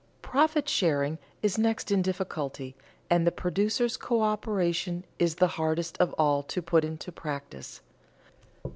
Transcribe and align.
Profit 0.23 0.67
sharing 0.67 1.19
is 1.43 1.59
next 1.59 1.91
in 1.91 2.01
difficulty, 2.01 2.75
and 3.07 3.35
producers' 3.35 3.99
coöperation 3.99 5.03
is 5.19 5.35
the 5.35 5.45
hardest 5.45 5.95
of 5.99 6.11
all 6.13 6.41
to 6.41 6.59
put 6.59 6.83
into 6.83 7.11
practice. 7.11 7.81